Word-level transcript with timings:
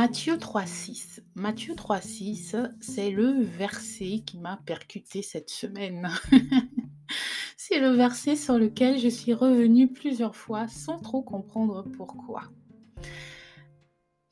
Matthieu 0.00 0.36
3,6. 0.36 1.20
Matthieu 1.34 1.74
3,6, 1.74 2.72
c'est 2.80 3.10
le 3.10 3.42
verset 3.42 4.22
qui 4.24 4.38
m'a 4.38 4.58
percuté 4.64 5.20
cette 5.20 5.50
semaine. 5.50 6.08
c'est 7.58 7.78
le 7.78 7.90
verset 7.90 8.34
sur 8.34 8.56
lequel 8.56 8.98
je 8.98 9.08
suis 9.08 9.34
revenue 9.34 9.92
plusieurs 9.92 10.36
fois 10.36 10.68
sans 10.68 11.00
trop 11.00 11.20
comprendre 11.20 11.84
pourquoi. 11.98 12.44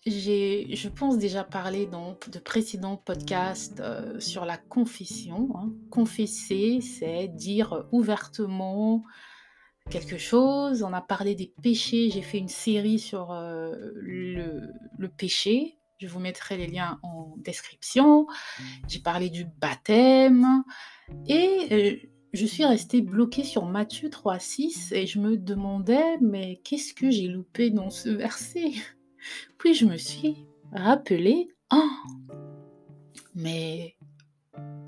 J'ai, 0.06 0.74
je 0.74 0.88
pense 0.88 1.18
déjà 1.18 1.44
parler 1.44 1.84
dans 1.84 2.16
de 2.32 2.38
précédents 2.38 2.96
podcasts 2.96 3.80
euh, 3.80 4.18
sur 4.20 4.46
la 4.46 4.56
confession. 4.56 5.50
hein. 5.54 5.70
Confesser, 5.90 6.80
c'est 6.80 7.28
dire 7.28 7.84
ouvertement 7.92 9.04
quelque 9.88 10.18
chose. 10.18 10.82
On 10.82 10.92
a 10.92 11.00
parlé 11.00 11.34
des 11.34 11.52
péchés. 11.62 12.10
J'ai 12.10 12.22
fait 12.22 12.38
une 12.38 12.48
série 12.48 12.98
sur 12.98 13.32
euh, 13.32 13.74
le, 13.94 15.08
péché. 15.16 15.78
Je 15.98 16.06
vous 16.06 16.20
mettrai 16.20 16.56
les 16.56 16.66
liens 16.66 16.98
en 17.02 17.34
description. 17.38 18.26
J'ai 18.88 19.00
parlé 19.00 19.30
du 19.30 19.44
baptême. 19.44 20.62
Et 21.26 21.66
euh, 21.72 21.96
je 22.32 22.46
suis 22.46 22.64
restée 22.64 23.00
bloquée 23.00 23.44
sur 23.44 23.64
Matthieu 23.64 24.08
3,6 24.08 24.94
et 24.94 25.06
je 25.06 25.18
me 25.18 25.36
demandais, 25.36 26.18
mais 26.20 26.60
qu'est-ce 26.62 26.94
que 26.94 27.10
j'ai 27.10 27.26
loupé 27.26 27.70
dans 27.70 27.90
ce 27.90 28.10
verset? 28.10 28.72
Puis 29.58 29.74
je 29.74 29.86
me 29.86 29.96
suis 29.96 30.46
rappelé, 30.72 31.48
oh, 31.72 31.90
mais 33.34 33.96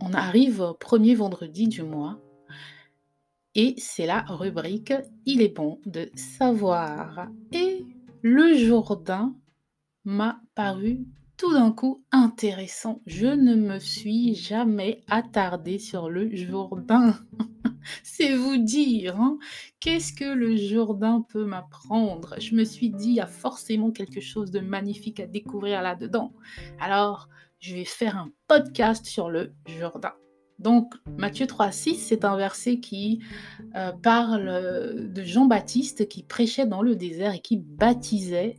on 0.01 0.12
arrive 0.12 0.61
au 0.61 0.75
premier 0.75 1.15
vendredi 1.15 1.67
du 1.67 1.83
mois 1.83 2.21
et 3.55 3.75
c'est 3.79 4.07
la 4.07 4.23
rubrique 4.23 4.93
Il 5.27 5.43
est 5.43 5.55
bon 5.55 5.81
de 5.87 6.11
savoir. 6.15 7.29
Et 7.53 7.84
le 8.23 8.55
Jourdain 8.57 9.34
m'a 10.05 10.41
paru 10.55 11.07
tout 11.37 11.53
d'un 11.55 11.73
coup 11.73 12.05
intéressant. 12.12 13.01
Je 13.07 13.27
ne 13.27 13.55
me 13.55 13.79
suis 13.79 14.34
jamais 14.34 15.03
attardée 15.09 15.79
sur 15.79 16.11
le 16.11 16.34
Jourdain. 16.37 17.19
C'est 18.03 18.37
vous 18.37 18.59
dire, 18.59 19.19
hein. 19.19 19.39
qu'est-ce 19.81 20.12
que 20.12 20.33
le 20.33 20.55
Jourdain 20.55 21.25
peut 21.31 21.47
m'apprendre? 21.47 22.35
Je 22.39 22.55
me 22.55 22.64
suis 22.64 22.91
dit, 22.91 23.09
il 23.09 23.14
y 23.14 23.20
a 23.20 23.27
forcément 23.27 23.91
quelque 23.91 24.20
chose 24.20 24.51
de 24.51 24.61
magnifique 24.61 25.19
à 25.19 25.27
découvrir 25.27 25.81
là-dedans. 25.81 26.35
Alors, 26.79 27.31
je 27.59 27.75
vais 27.75 27.87
faire 27.87 28.19
un 28.19 28.31
podcast 28.47 29.07
sur 29.07 29.31
le 29.31 29.55
Jourdain. 29.67 30.12
Donc, 30.61 30.94
Matthieu 31.16 31.47
3,6, 31.47 31.97
c'est 31.97 32.25
un 32.25 32.36
verset 32.36 32.80
qui 32.80 33.20
euh, 33.75 33.92
parle 33.92 35.11
de 35.11 35.22
Jean-Baptiste 35.22 36.06
qui 36.06 36.22
prêchait 36.22 36.67
dans 36.67 36.83
le 36.83 36.97
désert 36.97 37.34
et 37.34 37.41
qui 37.41 37.56
baptisait 37.56 38.56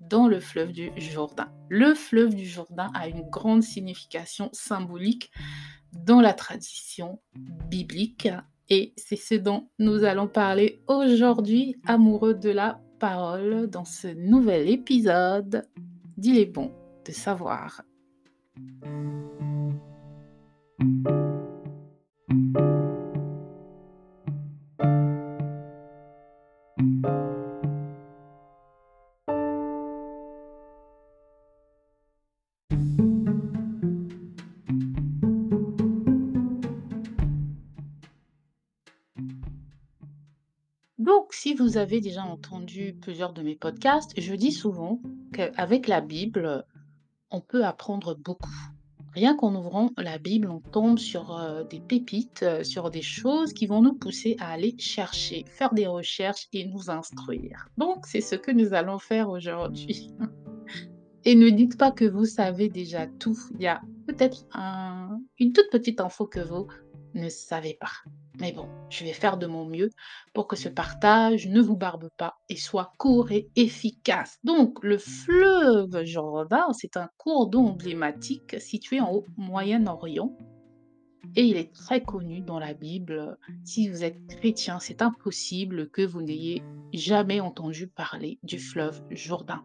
dans 0.00 0.26
le 0.26 0.40
fleuve 0.40 0.72
du 0.72 0.90
Jourdain. 0.96 1.48
Le 1.68 1.94
fleuve 1.94 2.34
du 2.34 2.46
Jourdain 2.46 2.90
a 2.94 3.08
une 3.08 3.28
grande 3.28 3.62
signification 3.62 4.48
symbolique 4.52 5.30
dans 5.92 6.20
la 6.20 6.32
tradition 6.32 7.20
biblique 7.68 8.28
et 8.70 8.94
c'est 8.96 9.16
ce 9.16 9.34
dont 9.34 9.68
nous 9.78 10.04
allons 10.04 10.28
parler 10.28 10.82
aujourd'hui, 10.88 11.76
amoureux 11.86 12.34
de 12.34 12.50
la 12.50 12.80
parole, 12.98 13.68
dans 13.68 13.84
ce 13.84 14.08
nouvel 14.08 14.68
épisode 14.68 15.68
d'Il 16.16 16.38
est 16.38 16.46
bon 16.46 16.72
de 17.04 17.12
savoir. 17.12 17.82
Vous 41.74 41.80
avez 41.80 42.00
déjà 42.00 42.22
entendu 42.22 42.94
plusieurs 43.02 43.32
de 43.32 43.42
mes 43.42 43.56
podcasts, 43.56 44.12
je 44.16 44.32
dis 44.34 44.52
souvent 44.52 45.00
qu'avec 45.32 45.88
la 45.88 46.00
Bible, 46.00 46.64
on 47.32 47.40
peut 47.40 47.64
apprendre 47.64 48.14
beaucoup. 48.14 48.48
Rien 49.12 49.36
qu'en 49.36 49.56
ouvrant 49.56 49.90
la 49.96 50.18
Bible, 50.18 50.48
on 50.48 50.60
tombe 50.60 51.00
sur 51.00 51.36
euh, 51.36 51.64
des 51.64 51.80
pépites, 51.80 52.44
euh, 52.44 52.62
sur 52.62 52.90
des 52.92 53.02
choses 53.02 53.52
qui 53.52 53.66
vont 53.66 53.82
nous 53.82 53.94
pousser 53.94 54.36
à 54.38 54.52
aller 54.52 54.76
chercher, 54.78 55.44
faire 55.48 55.74
des 55.74 55.88
recherches 55.88 56.46
et 56.52 56.64
nous 56.64 56.90
instruire. 56.90 57.66
Donc, 57.76 58.06
c'est 58.06 58.20
ce 58.20 58.36
que 58.36 58.52
nous 58.52 58.72
allons 58.72 59.00
faire 59.00 59.28
aujourd'hui. 59.28 60.12
Et 61.24 61.34
ne 61.34 61.50
dites 61.50 61.76
pas 61.76 61.90
que 61.90 62.04
vous 62.04 62.24
savez 62.26 62.68
déjà 62.68 63.08
tout. 63.08 63.36
Il 63.56 63.62
y 63.62 63.66
a 63.66 63.80
peut-être 64.06 64.46
un- 64.52 65.18
une 65.40 65.52
toute 65.52 65.70
petite 65.72 66.00
info 66.00 66.26
que 66.26 66.38
vous 66.38 66.68
ne 67.14 67.28
savez 67.28 67.76
pas. 67.80 67.90
Mais 68.40 68.52
bon, 68.52 68.68
je 68.90 69.04
vais 69.04 69.12
faire 69.12 69.36
de 69.36 69.46
mon 69.46 69.64
mieux 69.64 69.90
pour 70.32 70.48
que 70.48 70.56
ce 70.56 70.68
partage 70.68 71.46
ne 71.46 71.60
vous 71.60 71.76
barbe 71.76 72.08
pas 72.16 72.34
et 72.48 72.56
soit 72.56 72.92
court 72.98 73.30
et 73.30 73.48
efficace. 73.54 74.38
Donc, 74.42 74.82
le 74.82 74.98
fleuve 74.98 76.04
Jourdain, 76.04 76.66
c'est 76.72 76.96
un 76.96 77.08
cours 77.16 77.48
d'eau 77.48 77.60
emblématique 77.60 78.60
situé 78.60 79.00
en 79.00 79.12
haut 79.12 79.24
Moyen-Orient 79.36 80.36
et 81.36 81.44
il 81.44 81.56
est 81.56 81.72
très 81.72 82.02
connu 82.02 82.40
dans 82.40 82.58
la 82.58 82.74
Bible. 82.74 83.38
Si 83.64 83.88
vous 83.88 84.04
êtes 84.04 84.26
chrétien, 84.26 84.78
c'est 84.78 85.02
impossible 85.02 85.90
que 85.90 86.02
vous 86.02 86.22
n'ayez 86.22 86.62
jamais 86.92 87.40
entendu 87.40 87.88
parler 87.88 88.38
du 88.42 88.58
fleuve 88.58 89.02
Jourdain. 89.10 89.64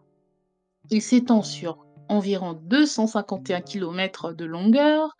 Il 0.90 1.02
s'étend 1.02 1.44
sur 1.44 1.86
environ 2.10 2.54
251 2.54 3.62
km 3.62 4.34
de 4.34 4.46
longueur. 4.46 5.16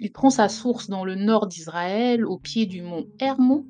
Il 0.00 0.10
prend 0.12 0.30
sa 0.30 0.48
source 0.48 0.88
dans 0.88 1.04
le 1.04 1.14
nord 1.14 1.46
d'Israël, 1.46 2.24
au 2.24 2.38
pied 2.38 2.66
du 2.66 2.82
mont 2.82 3.06
Hermon, 3.20 3.66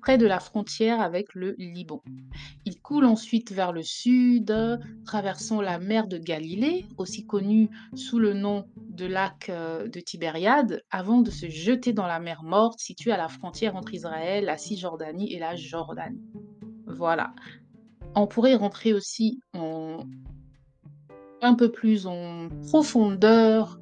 près 0.00 0.18
de 0.18 0.26
la 0.26 0.40
frontière 0.40 1.00
avec 1.00 1.34
le 1.34 1.54
Liban. 1.58 2.02
Il 2.64 2.80
coule 2.80 3.04
ensuite 3.04 3.52
vers 3.52 3.72
le 3.72 3.82
sud, 3.82 4.54
traversant 5.04 5.60
la 5.60 5.78
mer 5.78 6.08
de 6.08 6.18
Galilée, 6.18 6.86
aussi 6.98 7.24
connue 7.24 7.70
sous 7.94 8.18
le 8.18 8.34
nom 8.34 8.66
de 8.76 9.06
lac 9.06 9.48
euh, 9.48 9.88
de 9.88 10.00
Tibériade, 10.00 10.82
avant 10.90 11.22
de 11.22 11.30
se 11.30 11.48
jeter 11.48 11.92
dans 11.92 12.06
la 12.06 12.20
mer 12.20 12.42
Morte, 12.42 12.80
située 12.80 13.12
à 13.12 13.16
la 13.16 13.28
frontière 13.28 13.76
entre 13.76 13.94
Israël, 13.94 14.44
la 14.44 14.58
Cisjordanie 14.58 15.32
et 15.32 15.38
la 15.38 15.56
Jordanie. 15.56 16.22
Voilà. 16.86 17.32
On 18.14 18.26
pourrait 18.26 18.56
rentrer 18.56 18.92
aussi 18.92 19.40
en 19.54 20.00
un 21.42 21.54
peu 21.54 21.70
plus 21.70 22.06
en 22.06 22.48
profondeur 22.68 23.78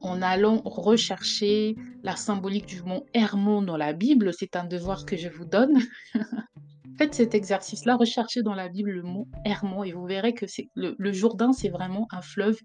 en 0.00 0.20
allant 0.20 0.60
rechercher 0.64 1.76
la 2.02 2.16
symbolique 2.16 2.66
du 2.66 2.82
mont 2.82 3.04
Hermon 3.14 3.62
dans 3.62 3.76
la 3.76 3.92
Bible. 3.92 4.32
C'est 4.36 4.56
un 4.56 4.64
devoir 4.64 5.06
que 5.06 5.16
je 5.16 5.28
vous 5.28 5.44
donne. 5.44 5.78
Faites 6.98 7.14
cet 7.14 7.34
exercice-là, 7.34 7.96
recherchez 7.96 8.42
dans 8.42 8.54
la 8.54 8.68
Bible 8.68 8.90
le 8.90 9.02
mont 9.02 9.26
Hermon 9.44 9.82
et 9.82 9.92
vous 9.92 10.06
verrez 10.06 10.34
que 10.34 10.46
c'est 10.46 10.68
le, 10.74 10.94
le 10.98 11.12
Jourdain, 11.12 11.52
c'est 11.52 11.68
vraiment 11.68 12.06
un 12.10 12.22
fleuve 12.22 12.58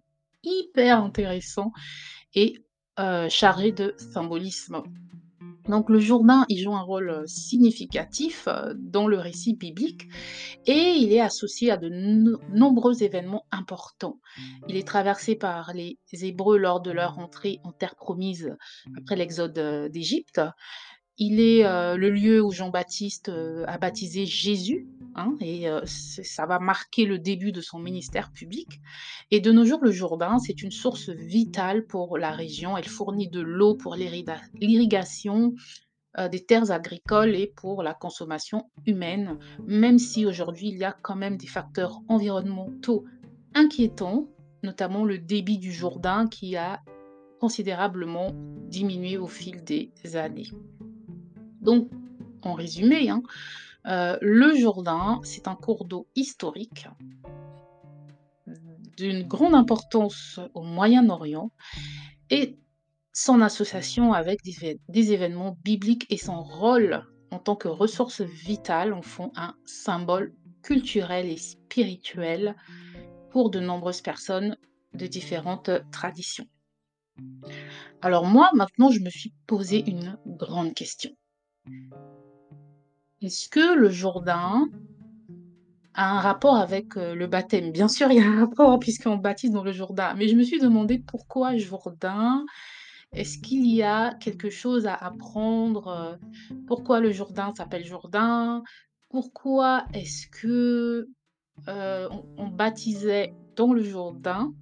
hyper 0.43 1.01
intéressant 1.01 1.71
et 2.35 2.63
euh, 2.99 3.29
chargé 3.29 3.71
de 3.71 3.95
symbolisme. 3.97 4.83
Donc 5.67 5.89
le 5.89 5.99
Jourdain, 5.99 6.45
il 6.49 6.61
joue 6.63 6.73
un 6.73 6.81
rôle 6.81 7.09
euh, 7.09 7.23
significatif 7.27 8.47
euh, 8.47 8.73
dans 8.77 9.07
le 9.07 9.17
récit 9.19 9.55
biblique 9.55 10.07
et 10.65 10.93
il 10.97 11.11
est 11.13 11.19
associé 11.21 11.69
à 11.71 11.77
de 11.77 11.89
no- 11.89 12.39
nombreux 12.51 13.03
événements 13.03 13.45
importants. 13.51 14.19
Il 14.67 14.75
est 14.77 14.87
traversé 14.87 15.35
par 15.35 15.73
les 15.73 15.99
Hébreux 16.11 16.57
lors 16.57 16.81
de 16.81 16.91
leur 16.91 17.19
entrée 17.19 17.59
en 17.63 17.71
terre 17.71 17.95
promise 17.95 18.55
après 18.97 19.15
l'exode 19.15 19.57
euh, 19.59 19.89
d'Égypte. 19.89 20.41
Il 21.21 21.41
est 21.41 21.65
euh, 21.65 21.97
le 21.97 22.09
lieu 22.09 22.41
où 22.41 22.49
Jean-Baptiste 22.49 23.27
euh, 23.27 23.65
a 23.67 23.77
baptisé 23.77 24.25
Jésus, 24.25 24.87
hein, 25.15 25.35
et 25.41 25.67
euh, 25.67 25.81
ça 25.85 26.45
va 26.45 26.59
marquer 26.59 27.05
le 27.05 27.19
début 27.19 27.51
de 27.51 27.59
son 27.59 27.77
ministère 27.77 28.31
public. 28.31 28.79
Et 29.29 29.41
de 29.41 29.51
nos 29.51 29.65
jours, 29.65 29.83
le 29.83 29.91
Jourdain, 29.91 30.39
c'est 30.39 30.63
une 30.63 30.71
source 30.71 31.09
vitale 31.09 31.85
pour 31.85 32.17
la 32.17 32.31
région. 32.31 32.77
Elle 32.77 32.87
fournit 32.87 33.27
de 33.27 33.41
l'eau 33.41 33.75
pour 33.75 33.95
l'irrigation, 33.95 35.53
des 36.31 36.43
terres 36.43 36.71
agricoles 36.71 37.35
et 37.35 37.47
pour 37.47 37.83
la 37.83 37.93
consommation 37.93 38.69
humaine, 38.87 39.37
même 39.67 39.99
si 39.99 40.25
aujourd'hui 40.25 40.69
il 40.69 40.77
y 40.77 40.83
a 40.83 40.91
quand 40.91 41.15
même 41.15 41.37
des 41.37 41.47
facteurs 41.47 42.01
environnementaux 42.07 43.05
inquiétants, 43.53 44.27
notamment 44.63 45.05
le 45.05 45.19
débit 45.19 45.59
du 45.59 45.71
Jourdain 45.71 46.27
qui 46.27 46.57
a 46.57 46.81
considérablement 47.39 48.31
diminué 48.67 49.17
au 49.17 49.27
fil 49.27 49.63
des 49.63 49.91
années. 50.15 50.49
Donc, 51.61 51.89
en 52.41 52.53
résumé, 52.53 53.09
hein, 53.09 53.21
euh, 53.85 54.17
le 54.21 54.55
Jourdain, 54.55 55.19
c'est 55.23 55.47
un 55.47 55.55
cours 55.55 55.85
d'eau 55.85 56.07
historique 56.15 56.87
d'une 58.97 59.23
grande 59.23 59.55
importance 59.55 60.39
au 60.53 60.61
Moyen-Orient 60.61 61.51
et 62.29 62.59
son 63.13 63.41
association 63.41 64.13
avec 64.13 64.39
des 64.43 65.13
événements 65.13 65.57
bibliques 65.63 66.05
et 66.09 66.17
son 66.17 66.43
rôle 66.43 67.05
en 67.31 67.39
tant 67.39 67.55
que 67.55 67.67
ressource 67.67 68.21
vitale 68.21 68.93
en 68.93 69.01
font 69.01 69.31
un 69.35 69.55
symbole 69.65 70.33
culturel 70.61 71.27
et 71.27 71.37
spirituel 71.37 72.55
pour 73.31 73.49
de 73.49 73.59
nombreuses 73.59 74.01
personnes 74.01 74.57
de 74.93 75.07
différentes 75.07 75.71
traditions. 75.91 76.47
Alors 78.01 78.25
moi, 78.25 78.49
maintenant, 78.53 78.91
je 78.91 78.99
me 78.99 79.09
suis 79.09 79.33
posé 79.45 79.83
une 79.89 80.17
grande 80.25 80.73
question. 80.73 81.11
Est-ce 83.21 83.49
que 83.49 83.75
le 83.75 83.89
Jourdain 83.89 84.67
a 85.93 86.17
un 86.17 86.19
rapport 86.19 86.55
avec, 86.55 86.97
heu, 86.97 87.13
le 87.15 87.27
baptême? 87.27 87.71
Bien 87.71 87.87
sûr, 87.87 88.11
il 88.11 88.17
y 88.17 88.21
a 88.21 88.25
un 88.27 88.45
rapport 88.45 88.79
puisqu'on 88.79 89.17
baptise 89.17 89.51
dans 89.51 89.63
le 89.63 89.71
Jourdain, 89.71 90.13
mais 90.15 90.27
je 90.27 90.35
me 90.35 90.43
suis 90.43 90.59
demandé 90.59 90.99
pourquoi 90.99 91.57
Jourdain? 91.57 92.45
Est-ce 93.13 93.39
qu'il 93.39 93.67
y 93.67 93.83
a 93.83 94.13
quelque 94.15 94.49
chose 94.49 94.87
à 94.87 94.93
apprendre, 94.93 96.19
heu? 96.51 96.55
Pourquoi 96.67 96.99
le 96.99 97.11
Jourdain 97.11 97.53
s'appelle 97.55 97.85
Jourdain? 97.85 98.63
Pourquoi 99.09 99.85
est-ce 99.93 100.27
que, 100.27 101.07
heu, 101.67 102.09
on 102.37 102.47
baptisait 102.47 103.33
dans 103.55 103.73
le 103.73 103.83
Jourdain? 103.83 104.53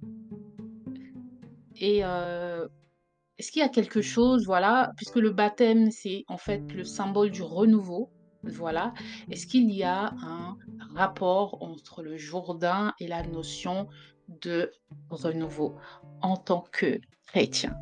Est-ce 3.38 3.52
qu'il 3.52 3.62
y 3.62 3.64
a 3.64 3.68
quelque 3.68 4.02
chose, 4.02 4.46
voilà, 4.46 4.90
puisque 4.96 5.16
le 5.16 5.30
baptême, 5.30 5.92
c'est 5.92 6.24
en 6.26 6.38
fait 6.38 6.72
le 6.72 6.82
symbole 6.82 7.30
du 7.30 7.42
renouveau, 7.42 8.10
voilà. 8.42 8.92
Est-ce 9.30 9.46
qu'il 9.46 9.70
y 9.70 9.84
a 9.84 10.12
un 10.22 10.56
rapport 10.94 11.62
entre 11.62 12.02
le 12.02 12.16
Jourdain 12.16 12.94
et 12.98 13.06
la 13.06 13.22
notion 13.22 13.88
de 14.28 14.72
renouveau 15.10 15.76
en 16.20 16.36
tant 16.36 16.64
que 16.72 17.00
chrétien? 17.26 17.76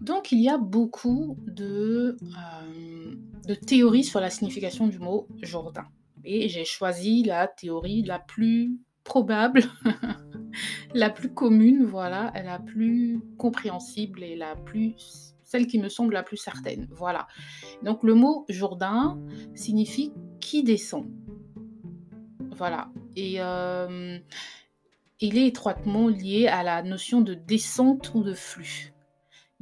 Donc 0.00 0.32
il 0.32 0.40
y 0.42 0.48
a 0.48 0.58
beaucoup 0.58 1.36
de, 1.46 2.16
hem, 2.22 3.01
de 3.46 3.54
théories 3.54 4.04
sur 4.04 4.20
la 4.20 4.30
signification 4.30 4.86
du 4.86 4.98
mot 4.98 5.28
Jourdain 5.42 5.86
et 6.24 6.48
j'ai 6.48 6.64
choisi 6.64 7.22
la 7.24 7.48
théorie 7.48 8.02
la 8.02 8.18
plus 8.18 8.78
probable, 9.04 9.62
la 10.94 11.10
plus 11.10 11.34
commune, 11.34 11.84
voilà, 11.84 12.32
la 12.44 12.58
plus 12.58 13.20
compréhensible 13.38 14.22
et 14.22 14.36
la 14.36 14.54
plus 14.54 15.34
celle 15.44 15.66
qui 15.66 15.78
me 15.78 15.90
semble 15.90 16.14
la 16.14 16.22
plus 16.22 16.38
certaine, 16.38 16.88
voilà. 16.92 17.26
Donc 17.82 18.02
le 18.04 18.14
mot 18.14 18.46
Jourdain 18.48 19.18
signifie 19.54 20.12
«qui 20.40 20.62
descend». 20.62 21.10
Voilà 22.56 22.90
et 23.16 23.36
hem, 23.36 24.20
il 25.20 25.38
est 25.38 25.46
étroitement 25.46 26.08
lié 26.08 26.46
à 26.46 26.62
la 26.62 26.82
notion 26.82 27.20
de 27.20 27.34
descente 27.34 28.12
ou 28.14 28.22
de 28.22 28.34
flux. 28.34 28.92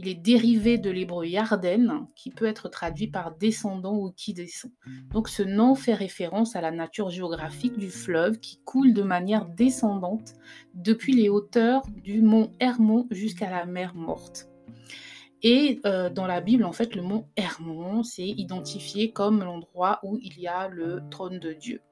Il 0.03 0.09
est 0.09 0.15
dérivé 0.15 0.79
de 0.79 0.89
l'hébreu 0.89 1.27
yarden, 1.27 2.07
qui 2.17 2.31
peut 2.31 2.47
être 2.47 2.71
traduit 2.71 3.09
par 3.09 3.37
descendant 3.37 3.99
ou 3.99 4.11
qui 4.13 4.33
descend. 4.33 4.73
Donc 5.11 5.29
ce 5.29 5.43
nom 5.43 5.75
fait 5.75 5.93
référence 5.93 6.57
à 6.57 6.63
la 6.63 6.71
nature 6.71 7.11
géographique 7.11 7.77
du 7.77 7.91
fleuve 7.91 8.41
qui 8.41 8.63
coule 8.65 8.95
de 8.95 9.03
manière 9.03 9.45
descendante 9.45 10.33
depuis 10.73 11.13
les 11.13 11.29
hauteurs 11.29 11.83
du 12.03 12.23
mont 12.23 12.51
Hermon 12.61 13.09
jusqu'à 13.11 13.51
la 13.51 13.67
mer 13.67 13.95
Morte. 13.95 14.49
Et 15.43 15.81
euh, 15.85 16.09
dans 16.09 16.27
la 16.27 16.41
Bible, 16.41 16.65
en 16.65 16.73
fait, 16.73 16.95
le 16.95 17.03
mont 17.03 17.27
Hermon, 17.37 18.03
c'est 18.03 18.27
identifié 18.27 19.13
comme 19.13 19.41
l'endroit 19.45 20.01
où 20.03 20.19
il 20.23 20.41
y 20.41 20.49
a 20.49 20.69
le 20.69 21.03
trône 21.11 21.39
de 21.39 21.53
Dieu. 21.53 21.83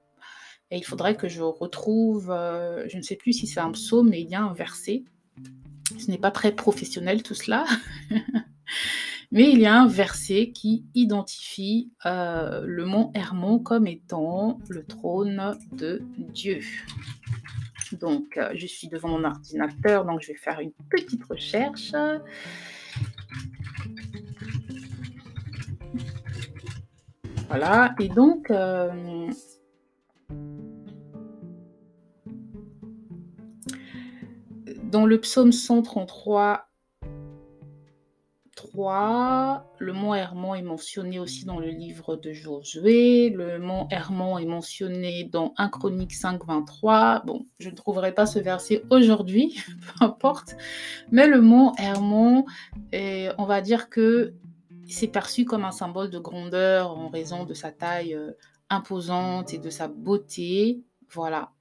Et 0.70 0.78
il 0.78 0.84
faudrait 0.84 1.16
que 1.16 1.28
je 1.28 1.43
retrouve, 1.43 2.31
euh, 2.31 2.88
je 2.88 2.96
ne 2.96 3.02
sais 3.02 3.16
plus 3.16 3.34
si 3.34 3.46
c'est 3.46 3.60
un 3.60 3.72
psaume, 3.72 4.08
mais 4.08 4.22
il 4.22 4.31
y 4.31 4.34
a 4.34 4.40
un 4.40 4.55
verset 4.55 5.05
ce 5.99 6.11
n'est 6.11 6.19
pas 6.19 6.31
très 6.31 6.52
professionnel 6.52 7.23
tout 7.23 7.35
cela. 7.35 7.64
Mais 9.31 9.50
il 9.50 9.61
y 9.61 9.67
a 9.67 9.79
un 9.79 9.87
verset 9.87 10.52
qui 10.55 10.87
identifie 10.94 11.93
euh, 12.06 12.62
le 12.64 12.87
mont 12.87 13.11
Hermon 13.14 13.58
comme 13.58 13.87
étant 13.87 14.58
le 14.69 14.85
trône 14.85 15.58
de 15.73 16.02
Dieu. 16.17 16.61
Donc, 17.93 18.37
euh, 18.37 18.50
je 18.55 18.67
suis 18.67 18.88
devant 18.88 19.08
mon 19.08 19.25
ordinateur, 19.25 20.05
donc 20.06 20.23
je 20.23 20.29
vais 20.29 20.38
faire 20.38 20.61
une 20.61 20.73
petite 20.90 21.25
recherche. 21.25 21.93
Voilà, 27.49 27.94
et 27.99 28.08
donc, 28.08 28.50
euh, 28.50 29.31
Dans 34.88 35.05
le 35.05 35.20
psaume 35.20 35.52
133, 35.52 36.67
3, 38.56 39.75
le 39.79 39.93
mont 39.93 40.14
Hermon 40.14 40.55
est 40.55 40.62
mentionné 40.62 41.19
aussi 41.19 41.44
dans 41.44 41.58
le 41.58 41.69
livre 41.69 42.17
de 42.17 42.32
Josué. 42.32 43.29
Le 43.29 43.58
mont 43.58 43.87
Hermon 43.90 44.38
est 44.38 44.46
mentionné 44.46 45.25
dans 45.25 45.52
1 45.58 45.69
Chronique 45.69 46.14
5, 46.14 46.43
23. 46.43 47.23
Bon, 47.26 47.44
je 47.58 47.69
ne 47.69 47.75
trouverai 47.75 48.12
pas 48.12 48.25
ce 48.25 48.38
verset 48.38 48.82
aujourd'hui, 48.88 49.62
peu 49.99 50.05
importe. 50.06 50.56
Mais 51.11 51.26
le 51.26 51.43
mont 51.43 51.75
Hermon, 51.76 52.46
on 52.94 53.44
va 53.44 53.61
dire 53.61 53.91
que 53.91 54.32
c'est 54.88 55.08
perçu 55.08 55.44
comme 55.44 55.67
un 55.67 55.70
symbole 55.70 56.08
de 56.08 56.19
grandeur 56.19 56.96
en 56.96 57.11
raison 57.11 57.44
de 57.44 57.52
sa 57.52 57.73
taille 57.73 58.14
euh, 58.14 58.32
imposante 58.70 59.52
et 59.52 59.58
de 59.58 59.69
sa 59.69 59.87
beauté. 59.87 60.82
Voilà. 61.11 61.52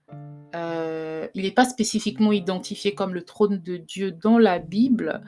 Euh, 0.56 1.28
il 1.34 1.44
n'est 1.44 1.52
pas 1.52 1.66
spécifiquement 1.66 2.32
identifié 2.32 2.94
comme 2.94 3.14
le 3.14 3.24
trône 3.24 3.62
de 3.62 3.78
Dieu 3.78 4.12
dans 4.12 4.38
la 4.38 4.60
Bible, 4.60 5.22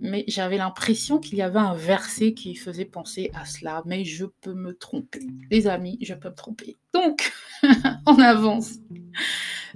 mais 0.00 0.24
j'avais 0.28 0.58
l'impression 0.58 1.18
qu'il 1.18 1.38
y 1.38 1.42
avait 1.42 1.58
un 1.58 1.74
verset 1.74 2.34
qui 2.34 2.54
faisait 2.54 2.84
penser 2.84 3.30
à 3.34 3.44
cela, 3.44 3.82
mais 3.84 4.04
je 4.04 4.26
peux 4.40 4.54
me 4.54 4.74
tromper. 4.74 5.26
Les 5.50 5.66
amis, 5.66 5.98
je 6.00 6.14
peux 6.14 6.30
me 6.30 6.34
tromper. 6.34 6.78
Donc, 6.94 7.32
on 8.06 8.18
avance. 8.20 8.74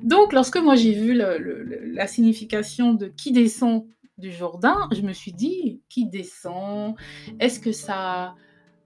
Donc, 0.03 0.33
lorsque 0.33 0.56
moi 0.56 0.77
j'ai 0.77 0.93
vu 0.93 1.15
la 1.15 2.06
signification 2.06 2.95
de 2.95 3.09
qui 3.09 3.33
descend 3.33 3.87
du 4.17 4.31
Jourdain, 4.31 4.89
je 4.93 5.03
me 5.03 5.12
suis 5.12 5.33
dit, 5.33 5.83
qui 5.89 6.06
descend? 6.06 6.95
Est-ce 7.41 7.59
que 7.59 7.73
ça 7.73 8.37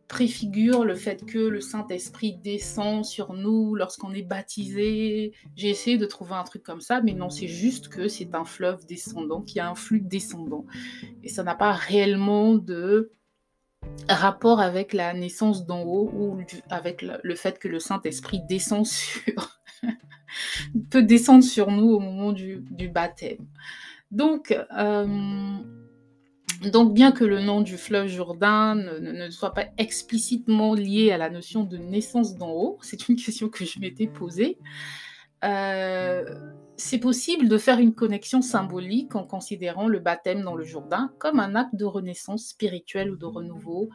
préfigure 0.08 0.84
le 0.84 0.94
fait 0.94 1.25
que 1.25 1.38
le 1.38 1.60
Saint-Esprit 1.60 2.38
descend 2.43 3.05
sur 3.05 3.34
nous 3.34 3.75
lorsqu'on 3.75 4.12
est 4.12 4.22
baptisé. 4.22 5.32
J'ai 5.55 5.69
essayé 5.69 5.98
de 5.98 6.06
trouver 6.06 6.34
un 6.34 6.44
truc 6.44 6.62
comme 6.62 6.81
ça, 6.81 7.03
mais 7.03 7.12
non, 7.12 7.29
c'est 7.29 7.46
juste 7.46 7.88
que 7.88 8.08
c'est 8.08 8.34
un 8.34 8.44
fleuve 8.44 8.86
descendant, 8.86 9.43
qui 9.43 9.60
a 9.60 9.69
un 9.69 9.74
flux 9.74 10.00
descendant. 10.00 10.65
Et 11.22 11.29
ça 11.29 11.43
n'a 11.43 11.55
pas 11.55 11.72
réellement 11.72 12.55
de 12.55 13.12
rapport 14.08 14.60
avec 14.60 14.94
la 14.94 15.12
naissance 15.12 15.67
d'en 15.67 15.82
haut 15.82 16.10
ou 16.12 16.38
avec 16.70 17.03
le 17.03 17.34
fait 17.34 17.58
que 17.58 17.69
le 17.69 17.79
Saint-Esprit 17.79 18.41
descend 18.48 18.86
sur... 18.86 19.60
peut 20.91 21.03
descendre 21.03 21.44
sur 21.44 21.70
nous 21.70 21.91
au 21.91 22.00
moment 22.00 22.32
du, 22.32 22.65
baptême. 22.93 23.46
Donc, 24.10 24.58
euh, 24.77 25.58
donc, 26.62 26.94
bien 26.94 27.12
que 27.12 27.24
le 27.24 27.41
nom 27.41 27.60
du 27.60 27.77
fleuve 27.77 28.08
Jourdain 28.08 28.74
ne, 28.74 29.31
soit 29.31 29.55
pas 29.55 29.67
explicitement 29.79 30.74
lié 30.74 31.12
à 31.12 31.19
la 31.19 31.31
notion 31.31 31.65
de 31.65 31.77
naissance 31.77 32.36
d'en 32.36 32.50
haut, 32.50 32.79
c'est 32.82 33.08
une 33.08 33.17
question 33.17 33.48
que 33.48 33.65
je 33.65 33.79
m'étais 33.81 34.06
posée, 34.06 34.58
euh, 35.44 36.24
c'est 36.77 36.98
possible 36.98 37.48
de 37.48 37.58
faire 37.58 37.79
une 37.79 37.94
connexion 37.94 38.43
symbolique 38.43 39.15
en 39.15 39.24
considérant 39.24 39.88
le 39.88 39.98
baptême 39.98 40.43
dans 40.43 40.55
le 40.55 40.65
Jourdain 40.65 41.12
comme 41.19 41.38
un 41.38 41.55
acte 41.55 41.74
de 41.74 41.84
renaissance 41.84 42.46
spirituelle 42.46 43.10
ou 43.10 43.17
de 43.17 43.27
renouveau 43.27 43.88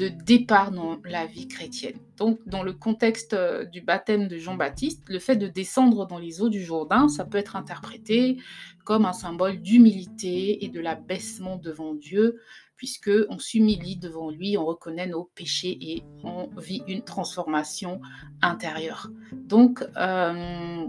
de 0.00 0.08
départ 0.08 0.72
dans 0.72 0.96
la 1.04 1.26
vie 1.26 1.46
chrétienne. 1.46 1.98
Donc, 2.16 2.40
dans 2.46 2.62
le 2.62 2.72
contexte 2.72 3.34
euh, 3.34 3.66
du 3.66 3.82
baptême 3.82 4.28
de 4.28 4.38
Jean-Baptiste, 4.38 5.02
le 5.10 5.18
fait 5.18 5.36
de 5.36 5.46
descendre 5.46 6.06
dans 6.06 6.18
les 6.18 6.40
eaux 6.40 6.48
du 6.48 6.62
Jourdain, 6.62 7.08
ça 7.08 7.26
peut 7.26 7.36
être 7.36 7.54
interprété 7.54 8.38
comme 8.84 9.04
un 9.04 9.12
symbole 9.12 9.60
d'humilité 9.60 10.64
et 10.64 10.68
de 10.68 10.80
l'abaissement 10.80 11.56
devant 11.56 11.92
Dieu, 11.92 12.40
puisque 12.76 13.10
on 13.28 13.38
s'humilie 13.38 13.98
devant 13.98 14.30
lui, 14.30 14.56
on 14.56 14.64
reconnaît 14.64 15.06
nos 15.06 15.24
péchés 15.34 15.76
et 15.82 16.02
on 16.24 16.48
vit 16.56 16.82
une 16.88 17.02
transformation 17.02 18.00
intérieure. 18.40 19.10
Donc, 19.32 19.84
euh, 19.98 20.86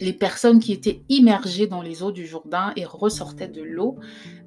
les 0.00 0.12
personnes 0.12 0.60
qui 0.60 0.72
étaient 0.72 1.02
immergées 1.08 1.66
dans 1.66 1.82
les 1.82 2.02
eaux 2.02 2.12
du 2.12 2.26
Jourdain 2.26 2.72
et 2.76 2.84
ressortaient 2.84 3.48
de 3.48 3.62
l'eau. 3.62 3.98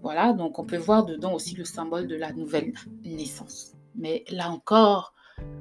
Voilà, 0.02 0.34
donc 0.34 0.60
on 0.60 0.66
peut 0.66 0.78
voir 0.78 1.06
dedans 1.06 1.34
aussi 1.34 1.56
le 1.56 1.64
symbole 1.64 2.08
de 2.08 2.16
la 2.16 2.34
nouvelle 2.34 2.74
naissance. 3.04 3.74
Mais 3.96 4.26
là 4.30 4.50
encore, 4.50 5.14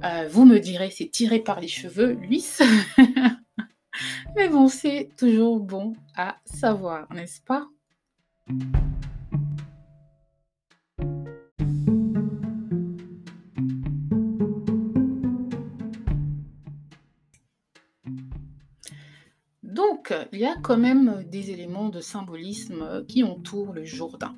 euh, 0.05 0.29
vous 0.31 0.45
me 0.45 0.59
direz, 0.59 0.91
c'est 0.91 1.09
tiré 1.09 1.41
par 1.41 1.61
les 1.61 1.69
cheveux, 1.69 2.13
Luis. 2.13 2.47
Mais 4.37 4.49
bon, 4.49 4.69
c'est 4.69 5.11
toujours 5.19 5.61
bon 5.61 5.95
à 6.17 6.37
savoir, 6.45 7.13
n'est-ce 7.13 7.43
pas? 7.43 7.69
Il 20.33 20.39
y 20.39 20.45
a 20.45 20.57
quand 20.63 20.77
même 20.77 21.25
des 21.31 21.51
éléments 21.51 21.89
de 21.89 22.01
symbolisme 22.01 23.05
qui 23.07 23.23
entourent 23.23 23.73
le 23.73 23.85
Jourdain. 23.85 24.35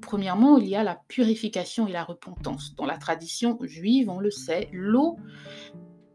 premièrement, 0.00 0.58
il 0.58 0.68
y 0.68 0.74
a 0.74 0.82
la 0.82 1.00
purification 1.08 1.86
et 1.86 1.92
la 1.92 2.04
repentance. 2.04 2.74
Dans 2.74 2.86
la 2.86 2.98
tradition 2.98 3.58
juive, 3.62 4.10
on 4.10 4.18
le 4.18 4.30
sait, 4.30 4.68
l'eau 4.72 5.18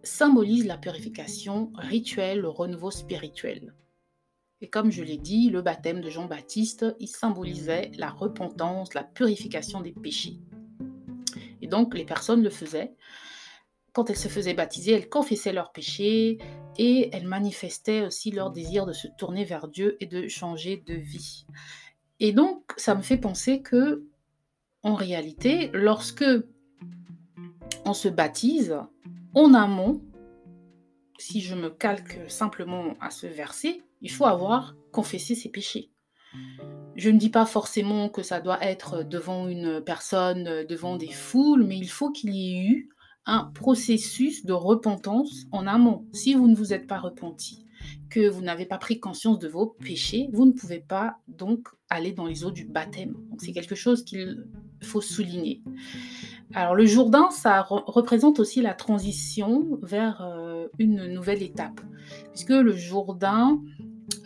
symbolise 0.03 0.65
la 0.65 0.77
purification 0.77 1.71
rituelle, 1.77 2.41
le 2.41 2.49
renouveau 2.49 2.91
spirituel. 2.91 3.73
Et 4.61 4.69
comme 4.69 4.91
je 4.91 5.03
l'ai 5.03 5.17
dit, 5.17 5.49
le 5.49 5.61
baptême 5.61 6.01
de 6.01 6.09
Jean-Baptiste, 6.09 6.85
il 6.99 7.07
symbolisait 7.07 7.91
la 7.97 8.09
repentance, 8.09 8.93
la 8.93 9.03
purification 9.03 9.81
des 9.81 9.91
péchés. 9.91 10.39
Et 11.61 11.67
donc 11.67 11.93
les 11.93 12.05
personnes 12.05 12.43
le 12.43 12.49
faisaient. 12.49 12.95
Quand 13.95 14.09
elles 14.09 14.17
se 14.17 14.27
faisaient 14.27 14.53
baptiser, 14.53 14.91
elles 14.91 15.07
confessaient 15.07 15.53
leurs 15.53 15.71
péchés 15.71 16.37
et 16.77 17.09
elles 17.13 17.25
manifestaient 17.25 18.01
aussi 18.01 18.29
leur 18.29 18.51
désir 18.51 18.85
de 18.85 18.91
se 18.91 19.07
tourner 19.17 19.45
vers 19.45 19.69
Dieu 19.69 19.95
et 20.01 20.05
de 20.05 20.27
changer 20.27 20.83
de 20.85 20.95
vie. 20.95 21.45
Et 22.19 22.33
donc 22.33 22.73
ça 22.75 22.93
me 22.93 23.01
fait 23.01 23.17
penser 23.17 23.61
que 23.61 24.03
en 24.83 24.95
réalité, 24.95 25.69
lorsque 25.73 26.25
on 27.85 27.93
se 27.93 28.09
baptise, 28.09 28.75
en 29.33 29.53
amont, 29.53 30.01
si 31.17 31.39
je 31.39 31.55
me 31.55 31.69
calque 31.69 32.19
simplement 32.27 32.95
à 32.99 33.11
ce 33.11 33.27
verset, 33.27 33.81
il 34.01 34.11
faut 34.11 34.25
avoir 34.25 34.75
confessé 34.91 35.35
ses 35.35 35.49
péchés. 35.49 35.89
Je 36.97 37.09
ne 37.09 37.17
dis 37.17 37.29
pas 37.29 37.45
forcément 37.45 38.09
que 38.09 38.23
ça 38.23 38.41
doit 38.41 38.61
être 38.61 39.03
devant 39.03 39.47
une 39.47 39.79
personne, 39.79 40.65
devant 40.65 40.97
des 40.97 41.11
foules, 41.11 41.63
mais 41.63 41.77
il 41.77 41.89
faut 41.89 42.11
qu'il 42.11 42.35
y 42.35 42.57
ait 42.57 42.61
eu 42.61 42.89
un 43.25 43.51
processus 43.53 44.45
de 44.45 44.53
repentance 44.53 45.45
en 45.51 45.67
amont. 45.67 46.05
Si 46.13 46.33
vous 46.33 46.47
ne 46.47 46.55
vous 46.55 46.73
êtes 46.73 46.87
pas 46.87 46.99
repenti, 46.99 47.65
que 48.09 48.27
vous 48.27 48.41
n'avez 48.41 48.65
pas 48.65 48.77
pris 48.77 48.99
conscience 48.99 49.39
de 49.39 49.47
vos 49.47 49.67
péchés, 49.67 50.29
vous 50.33 50.45
ne 50.45 50.51
pouvez 50.51 50.79
pas 50.79 51.17
donc 51.27 51.67
aller 51.89 52.11
dans 52.11 52.25
les 52.25 52.45
eaux 52.45 52.51
du 52.51 52.65
baptême. 52.65 53.15
c'est 53.37 53.51
quelque 53.51 53.75
chose 53.75 54.03
qu'il 54.03 54.45
faut 54.81 55.01
souligner. 55.01 55.61
Alors 56.53 56.75
le 56.75 56.85
Jourdain, 56.85 57.29
ça 57.31 57.61
représente 57.61 58.39
aussi 58.39 58.61
la 58.61 58.73
transition 58.73 59.79
vers 59.81 60.21
euh, 60.21 60.67
une 60.77 61.07
nouvelle 61.07 61.43
étape, 61.43 61.81
puisque 62.31 62.49
le 62.49 62.75
Jourdain, 62.75 63.59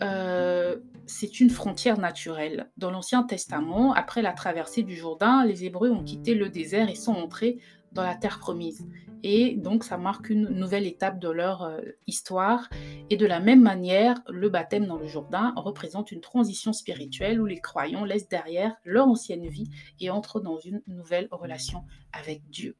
euh, 0.02 0.76
c'est 1.06 1.40
une 1.40 1.50
frontière 1.50 1.98
naturelle. 1.98 2.70
Dans 2.76 2.90
l'Ancien 2.90 3.22
Testament, 3.22 3.92
après 3.94 4.22
la 4.22 4.32
traversée 4.32 4.82
du 4.82 4.94
Jourdain, 4.96 5.44
les 5.44 5.64
Hébreux 5.64 5.90
ont 5.90 6.04
quitté 6.04 6.34
le 6.34 6.48
désert 6.48 6.88
et 6.88 6.94
sont 6.94 7.14
entrés 7.14 7.58
dans 7.92 8.02
la 8.02 8.14
terre 8.14 8.38
promise. 8.38 8.86
Et 9.22 9.56
donc 9.56 9.84
ça 9.84 9.98
marque 9.98 10.30
une 10.30 10.48
nouvelle 10.48 10.86
étape 10.86 11.18
de 11.18 11.28
leur 11.28 11.62
euh, 11.62 11.80
histoire. 12.06 12.68
Et 13.10 13.16
de 13.16 13.26
la 13.26 13.40
même 13.40 13.60
manière, 13.60 14.20
le 14.28 14.48
baptême 14.48 14.86
dans 14.86 14.96
le 14.96 15.06
Jourdain 15.06 15.52
représente 15.56 16.10
une 16.12 16.20
transition 16.20 16.72
spirituelle 16.72 17.40
où 17.40 17.46
les 17.46 17.60
croyants 17.60 18.04
laissent 18.04 18.28
derrière 18.28 18.76
leur 18.84 19.08
ancienne 19.08 19.46
vie 19.46 19.68
et 20.00 20.10
entrent 20.10 20.40
dans 20.40 20.58
une 20.58 20.82
nouvelle 20.86 21.28
relation 21.30 21.84
avec 22.12 22.48
Dieu. 22.50 22.76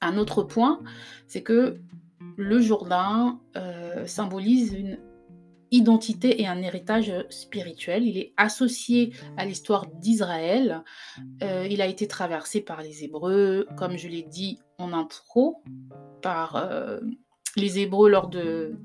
Un 0.00 0.16
autre 0.18 0.42
point, 0.42 0.80
c'est 1.26 1.42
que 1.42 1.80
le 2.36 2.60
Jourdain 2.60 3.40
euh, 3.56 4.06
symbolise 4.06 4.72
une 4.72 4.98
identité 5.70 6.40
et 6.40 6.46
un 6.46 6.62
héritage 6.62 7.12
spirituel. 7.30 8.06
Il 8.06 8.18
est 8.18 8.32
associé 8.36 9.12
à 9.36 9.44
l'histoire 9.44 9.86
d'Israël. 9.86 10.82
Euh, 11.42 11.66
il 11.70 11.82
a 11.82 11.86
été 11.86 12.06
traversé 12.06 12.60
par 12.60 12.82
les 12.82 13.04
Hébreux, 13.04 13.66
comme 13.76 13.96
je 13.96 14.08
l'ai 14.08 14.22
dit 14.22 14.58
en 14.78 14.92
intro, 14.92 15.62
par 16.22 16.56
euh, 16.56 17.00
les 17.56 17.78
Hébreux 17.78 18.08
lors 18.08 18.28
de 18.28 18.76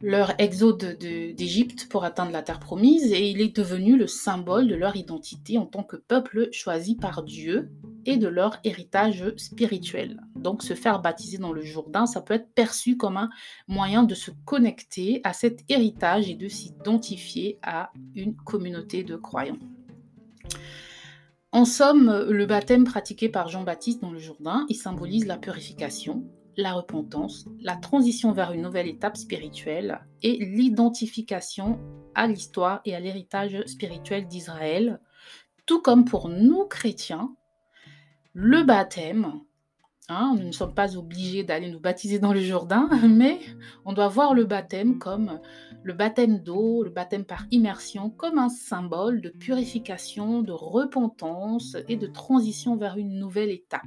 leur 0.00 0.38
exode 0.38 0.98
d'Égypte 0.98 1.88
pour 1.88 2.04
atteindre 2.04 2.32
la 2.32 2.42
terre 2.42 2.60
promise 2.60 3.12
et 3.12 3.26
il 3.26 3.40
est 3.40 3.56
devenu 3.56 3.96
le 3.96 4.06
symbole 4.06 4.68
de 4.68 4.74
leur 4.74 4.96
identité 4.96 5.56
en 5.56 5.64
tant 5.64 5.82
que 5.82 5.96
peuple 5.96 6.50
choisi 6.52 6.94
par 6.94 7.22
Dieu 7.22 7.70
et 8.06 8.16
de 8.16 8.28
leur 8.28 8.58
héritage 8.64 9.24
spirituel. 9.36 10.20
Donc 10.36 10.62
se 10.62 10.74
faire 10.74 11.00
baptiser 11.00 11.38
dans 11.38 11.52
le 11.52 11.62
Jourdain, 11.62 12.06
ça 12.06 12.20
peut 12.20 12.34
être 12.34 12.52
perçu 12.54 12.96
comme 12.96 13.16
un 13.16 13.30
moyen 13.68 14.02
de 14.02 14.14
se 14.14 14.30
connecter 14.44 15.20
à 15.24 15.32
cet 15.32 15.60
héritage 15.68 16.28
et 16.28 16.34
de 16.34 16.48
s'identifier 16.48 17.58
à 17.62 17.92
une 18.14 18.36
communauté 18.36 19.04
de 19.04 19.16
croyants. 19.16 19.58
En 21.52 21.64
somme, 21.64 22.26
le 22.28 22.46
baptême 22.46 22.84
pratiqué 22.84 23.28
par 23.28 23.48
Jean-Baptiste 23.48 24.02
dans 24.02 24.10
le 24.10 24.18
Jourdain, 24.18 24.66
il 24.68 24.74
symbolise 24.74 25.26
la 25.26 25.36
purification, 25.36 26.24
la 26.56 26.72
repentance, 26.72 27.46
la 27.60 27.76
transition 27.76 28.32
vers 28.32 28.52
une 28.52 28.62
nouvelle 28.62 28.88
étape 28.88 29.16
spirituelle 29.16 30.00
et 30.22 30.36
l'identification 30.44 31.78
à 32.14 32.26
l'histoire 32.26 32.80
et 32.84 32.94
à 32.94 33.00
l'héritage 33.00 33.64
spirituel 33.66 34.26
d'Israël, 34.26 35.00
tout 35.66 35.80
comme 35.80 36.04
pour 36.04 36.28
nous 36.28 36.64
chrétiens, 36.66 37.34
le 38.34 38.64
baptême, 38.64 39.40
hein, 40.08 40.34
nous 40.36 40.48
ne 40.48 40.52
sommes 40.52 40.74
pas 40.74 40.96
obligés 40.96 41.44
d'aller 41.44 41.70
nous 41.70 41.78
baptiser 41.78 42.18
dans 42.18 42.32
le 42.32 42.40
Jourdain, 42.40 42.88
mais 43.08 43.38
on 43.84 43.92
doit 43.92 44.08
voir 44.08 44.34
le 44.34 44.44
baptême 44.44 44.98
comme 44.98 45.40
le 45.84 45.92
baptême 45.92 46.40
d'eau, 46.40 46.82
le 46.82 46.90
baptême 46.90 47.24
par 47.24 47.44
immersion, 47.52 48.10
comme 48.10 48.38
un 48.38 48.48
symbole 48.48 49.20
de 49.20 49.28
purification, 49.28 50.42
de 50.42 50.52
repentance 50.52 51.76
et 51.88 51.96
de 51.96 52.08
transition 52.08 52.76
vers 52.76 52.96
une 52.96 53.18
nouvelle 53.20 53.50
étape. 53.50 53.82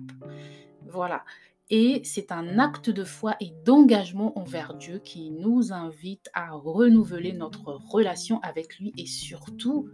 Voilà. 0.87 1.25
Et 1.69 1.99
c'est 2.05 2.31
un 2.31 2.59
acte 2.59 2.89
de 2.89 3.03
foi 3.03 3.35
et 3.41 3.51
d'engagement 3.65 4.39
envers 4.39 4.73
Dieu 4.75 4.99
qui 4.99 5.31
nous 5.31 5.73
invite 5.73 6.29
à 6.33 6.51
renouveler 6.51 7.33
notre 7.33 7.73
relation 7.73 8.39
avec 8.39 8.79
lui 8.79 8.93
et 8.97 9.05
surtout 9.05 9.89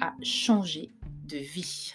à 0.00 0.14
changer 0.22 0.92
de 1.24 1.38
vie. 1.38 1.94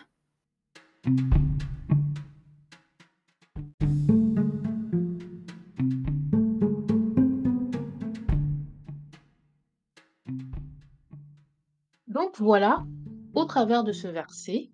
Donc 12.32 12.40
voilà, 12.40 12.86
au 13.34 13.44
travers 13.44 13.84
de 13.84 13.92
ce 13.92 14.08
verset 14.08 14.70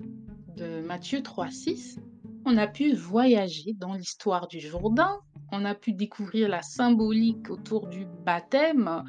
de 0.58 0.80
Matthieu 0.82 1.22
3.6, 1.22 1.98
on 2.46 2.56
a 2.56 2.68
pu 2.68 2.94
voyager 2.94 3.74
dans 3.74 3.94
l'histoire 3.94 4.48
du 4.48 4.60
Jourdain, 4.60 5.22
on 5.52 5.66
a 5.66 5.74
pu 5.74 5.94
découvrir 5.94 6.50
la 6.50 6.62
symbolique 6.62 7.50
autour 7.50 7.88
du 7.88 8.06
baptême, 8.24 9.04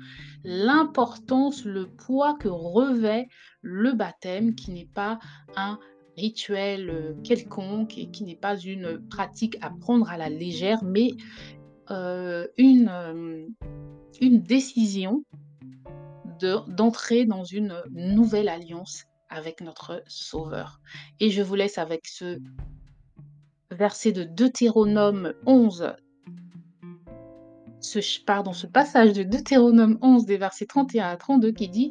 l'importance, 0.45 1.67
le 1.67 1.91
poids 1.91 2.39
que 2.41 2.49
revêt 2.49 3.29
le 3.61 3.93
baptême, 3.93 4.55
qui 4.55 4.71
n'est 4.71 4.89
pas 4.95 5.19
un 5.55 5.79
rituel 6.17 6.89
euh, 6.89 7.15
quelconque 7.23 7.99
et 7.99 8.11
qui 8.11 8.25
n'est 8.25 8.35
pas 8.35 8.57
une 8.57 9.07
pratique 9.11 9.59
à 9.61 9.69
prendre 9.69 10.09
à 10.09 10.17
la 10.17 10.31
légère, 10.31 10.83
mais 10.85 11.11
euh, 11.91 12.47
une, 12.57 12.89
euh, 12.89 13.47
une 14.23 14.41
décision 14.41 15.23
d'entrer 16.39 17.25
dans 17.25 17.45
une 17.45 17.83
nouvelle 17.91 18.49
alliance 18.49 19.05
avec 19.29 19.61
notre 19.61 20.03
Sauveur. 20.07 20.81
Et 21.21 21.31
je 21.31 21.43
vous 21.43 21.55
laisse 21.55 21.79
avec 21.79 22.07
ce 22.07 22.39
verset 23.71 24.13
de 24.13 24.25
Deutéronome 24.25 25.35
11, 25.47 25.95
ce, 27.81 28.25
pardon, 28.25 28.53
ce 28.53 28.67
passage 28.67 29.13
de 29.13 29.23
Deutéronome 29.23 29.99
11 30.03 30.25
des 30.25 30.37
versets 30.37 30.67
31 30.67 31.09
à 31.09 31.17
32 31.17 31.53
qui 31.53 31.69
dit 31.69 31.91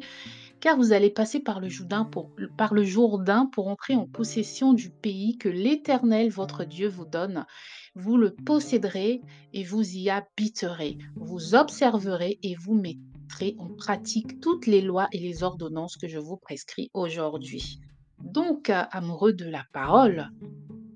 car 0.60 0.76
vous 0.76 0.92
allez 0.92 1.10
passer 1.10 1.38
par 1.38 1.60
le, 1.60 1.68
Jourdain 1.68 2.04
pour, 2.04 2.30
par 2.56 2.74
le 2.74 2.82
Jourdain 2.82 3.46
pour 3.46 3.68
entrer 3.68 3.94
en 3.94 4.06
possession 4.06 4.72
du 4.72 4.90
pays 4.90 5.38
que 5.38 5.48
l'Éternel, 5.48 6.30
votre 6.30 6.64
Dieu, 6.64 6.88
vous 6.88 7.04
donne. 7.04 7.46
Vous 7.94 8.16
le 8.16 8.34
posséderez 8.34 9.22
et 9.52 9.64
vous 9.64 9.96
y 9.96 10.10
habiterez. 10.10 10.98
Vous 11.14 11.54
observerez 11.54 12.38
et 12.42 12.56
vous 12.56 12.74
mettrez 12.74 13.17
en 13.58 13.68
pratique 13.68 14.40
toutes 14.40 14.66
les 14.66 14.80
lois 14.80 15.08
et 15.12 15.18
les 15.18 15.42
ordonnances 15.42 15.96
que 15.96 16.08
je 16.08 16.18
vous 16.18 16.36
prescris 16.36 16.90
aujourd'hui. 16.94 17.80
Donc, 18.20 18.70
amoureux 18.70 19.32
de 19.32 19.44
la 19.44 19.64
parole, 19.72 20.30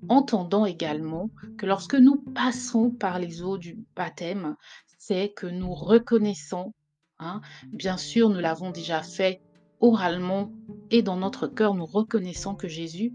entendons 0.09 0.65
également 0.65 1.29
que 1.57 1.65
lorsque 1.65 1.95
nous 1.95 2.17
passons 2.17 2.91
par 2.91 3.19
les 3.19 3.41
eaux 3.41 3.57
du 3.57 3.79
baptême, 3.95 4.55
c'est 4.97 5.29
que 5.29 5.47
nous 5.47 5.73
reconnaissons, 5.73 6.73
hein, 7.19 7.41
bien 7.71 7.97
sûr 7.97 8.29
nous 8.29 8.39
l'avons 8.39 8.71
déjà 8.71 9.01
fait 9.01 9.41
oralement 9.79 10.51
et 10.91 11.01
dans 11.01 11.17
notre 11.17 11.47
cœur, 11.47 11.75
nous 11.75 11.85
reconnaissons 11.85 12.55
que 12.55 12.67
Jésus 12.67 13.13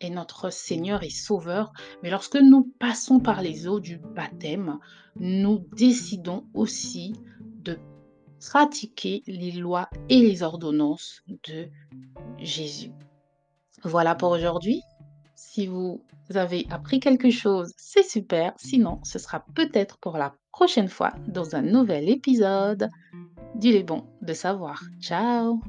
est 0.00 0.10
notre 0.10 0.50
Seigneur 0.50 1.02
et 1.02 1.10
Sauveur, 1.10 1.72
mais 2.02 2.10
lorsque 2.10 2.36
nous 2.36 2.72
passons 2.78 3.20
par 3.20 3.42
les 3.42 3.68
eaux 3.68 3.80
du 3.80 3.98
baptême, 3.98 4.78
nous 5.16 5.64
décidons 5.76 6.44
aussi 6.54 7.14
de 7.62 7.78
pratiquer 8.40 9.22
les 9.26 9.52
lois 9.52 9.88
et 10.08 10.20
les 10.20 10.42
ordonnances 10.42 11.22
de 11.48 11.68
Jésus. 12.38 12.92
Voilà 13.84 14.14
pour 14.14 14.30
aujourd'hui. 14.30 14.82
Si 15.34 15.66
vous 15.66 16.02
avez 16.34 16.66
appris 16.70 17.00
quelque 17.00 17.30
chose, 17.30 17.72
c'est 17.76 18.02
super. 18.02 18.52
Sinon, 18.56 19.00
ce 19.04 19.18
sera 19.18 19.44
peut-être 19.54 19.98
pour 19.98 20.18
la 20.18 20.34
prochaine 20.52 20.88
fois 20.88 21.12
dans 21.26 21.54
un 21.54 21.62
nouvel 21.62 22.08
épisode. 22.08 22.88
Dis 23.54 23.72
les 23.72 23.84
bon 23.84 24.04
de 24.22 24.32
savoir. 24.32 24.82
Ciao 25.00 25.60